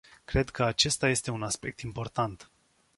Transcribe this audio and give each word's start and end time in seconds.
Cred 0.25 0.49
că 0.49 0.63
acesta 0.63 1.09
este 1.09 1.31
un 1.31 1.43
aspect 1.43 1.79
important. 1.79 2.51